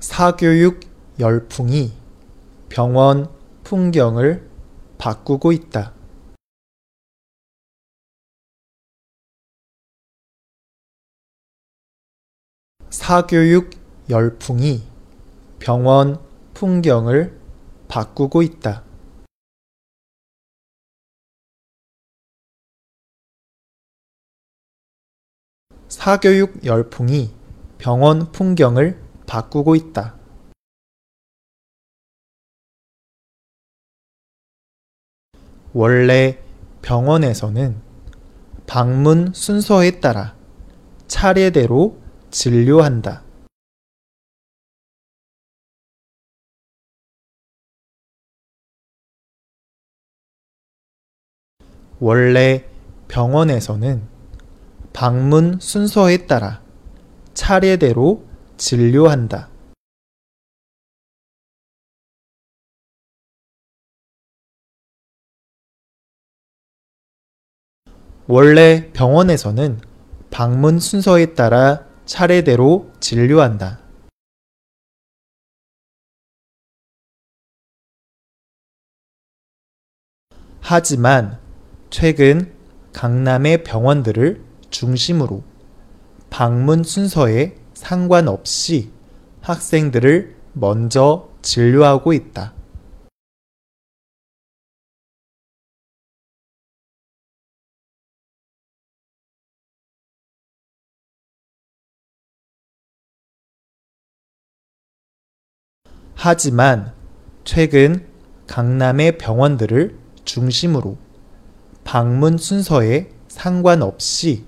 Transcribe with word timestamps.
사교육 0.00 0.80
열풍이 1.18 1.92
병원 2.70 3.30
풍경을 3.64 4.50
바꾸고 4.96 5.52
있다. 5.52 5.92
사교육 12.88 13.72
열풍이 14.08 14.88
병원 15.58 16.18
풍경을 16.54 17.38
바꾸고 17.88 18.40
있다. 18.40 18.82
사교육 25.90 26.64
열풍이 26.64 27.34
병원 27.76 28.32
풍경을 28.32 29.09
바꾸고 29.30 29.76
있다. 29.76 30.16
원래 35.72 36.42
병원에서는 36.82 37.80
방문 38.66 39.32
순서에 39.32 40.00
따라 40.00 40.36
차례대로 41.06 41.96
진료한다. 42.32 43.22
원래 52.00 52.68
병원에서는 53.06 54.08
방문 54.92 55.60
순서에 55.60 56.26
따라 56.26 56.60
차례대로 57.34 58.29
진료한다. 58.60 59.48
원래 68.26 68.92
병원에서는 68.92 69.80
방문 70.30 70.78
순서에 70.78 71.34
따라 71.34 71.86
차례대로 72.04 72.92
진료한다. 73.00 73.80
하지만 80.60 81.40
최근 81.88 82.54
강남의 82.92 83.64
병원들을 83.64 84.44
중심으로 84.68 85.42
방문 86.28 86.84
순서에 86.84 87.59
상관없이 87.80 88.90
학생들을 89.40 90.36
먼저 90.52 91.30
진료하고 91.40 92.12
있다. 92.12 92.52
하지만 106.14 106.92
최근 107.44 108.06
강남의 108.46 109.16
병원들을 109.16 109.96
중심으로 110.26 110.98
방문 111.84 112.36
순서에 112.36 113.08
상관없이 113.28 114.44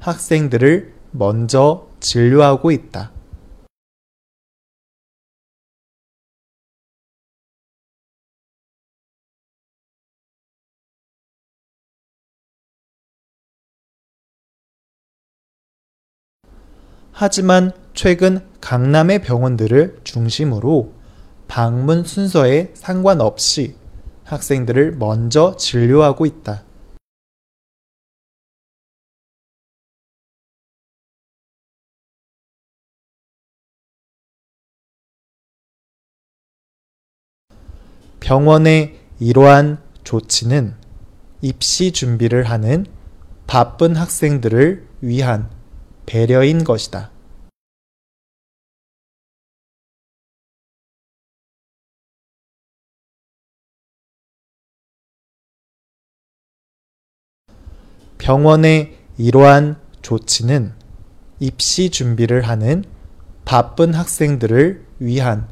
학생들을 0.00 0.92
먼저 1.12 1.93
진료하고 2.04 2.70
있다. 2.70 3.10
하지만 17.10 17.72
최근 17.94 18.40
강남의 18.60 19.22
병원들을 19.22 20.00
중심으로 20.04 20.92
방문 21.48 22.04
순서에 22.04 22.72
상관없이 22.74 23.76
학생들을 24.24 24.96
먼저 24.96 25.56
진료하고 25.56 26.26
있다. 26.26 26.64
병원의 38.24 38.98
이러한 39.20 39.82
조치는 40.02 40.74
입시 41.42 41.92
준비를 41.92 42.44
하는 42.44 42.86
바쁜 43.46 43.96
학생들을 43.96 44.88
위한 45.02 45.50
배려인 46.06 46.64
것이다. 46.64 47.10
병원의 58.16 58.96
이러한 59.18 59.78
조치는 60.00 60.72
입시 61.40 61.90
준비를 61.90 62.48
하는 62.48 62.84
바쁜 63.44 63.92
학생들을 63.92 64.86
위한 65.00 65.46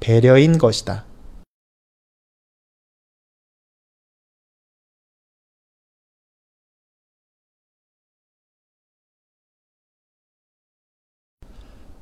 배려인 0.00 0.58
것이다. 0.58 1.09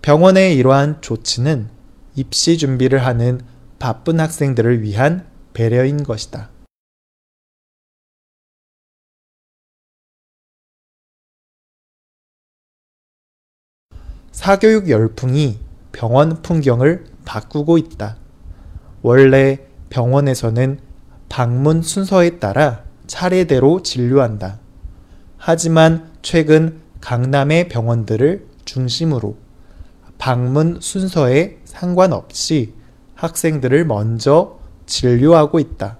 병원의 0.09 0.57
이러한 0.57 1.03
조치는 1.03 1.69
입시 2.17 2.57
준비를 2.57 3.05
하는 3.05 3.43
바쁜 3.79 4.21
학생들을 4.21 4.81
위한 4.81 5.27
배려인 5.53 6.03
것이다. 6.03 6.49
사교육 14.33 14.89
열풍이 14.89 15.59
병원 15.93 16.41
풍경을 16.41 17.05
바꾸고 17.27 17.77
있다. 17.77 18.17
원래 19.03 19.59
병원에서는 19.91 20.81
방문 21.29 21.83
순서에 21.83 22.39
따라 22.39 22.83
차례대로 23.07 23.83
진료한다. 23.83 24.59
하지만 25.37 26.11
최근 26.23 26.81
강남의 27.03 27.69
병원들을 27.69 28.47
중심으로 28.65 29.48
방문 30.19 30.79
순서에 30.81 31.59
상관없이 31.65 32.75
학생들을 33.15 33.85
먼저 33.87 34.59
진료하고 34.87 35.59
있다. 35.59 35.99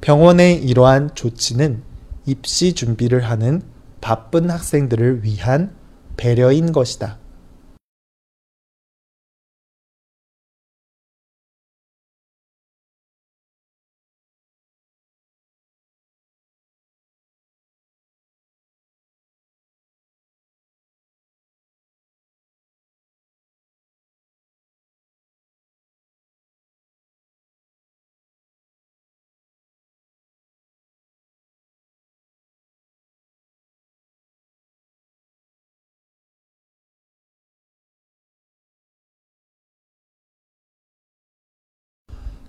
병원의 0.00 0.62
이러한 0.64 1.14
조치는 1.14 1.82
입시 2.26 2.74
준비를 2.74 3.24
하는 3.24 3.62
바쁜 4.00 4.50
학생들을 4.50 5.24
위한 5.24 5.74
배려인 6.16 6.72
것이다. 6.72 7.18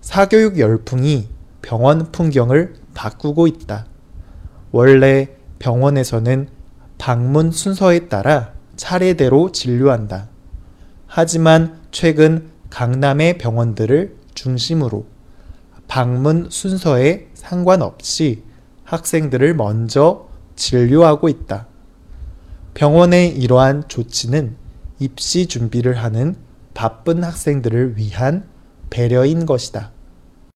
사교육 0.06 0.60
열풍이 0.60 1.28
병원 1.62 2.12
풍경을 2.12 2.74
바꾸고 2.94 3.48
있다. 3.48 3.86
원래 4.70 5.30
병원에서는 5.58 6.46
방문 6.96 7.50
순서에 7.50 8.06
따라 8.06 8.52
차례대로 8.76 9.50
진료한다. 9.50 10.28
하지만 11.08 11.80
최근 11.90 12.50
강남의 12.70 13.38
병원들을 13.38 14.16
중심으로 14.32 15.06
방문 15.88 16.50
순서에 16.50 17.26
상관없이 17.34 18.44
학생들을 18.84 19.54
먼저 19.54 20.28
진료하고 20.54 21.28
있다. 21.28 21.66
병원의 22.74 23.36
이러한 23.36 23.88
조치는 23.88 24.54
입시 25.00 25.48
준비를 25.48 25.96
하는 25.96 26.36
바쁜 26.74 27.24
학생들을 27.24 27.96
위한 27.96 28.46
배려인 28.88 29.46
것이다. 29.46 29.95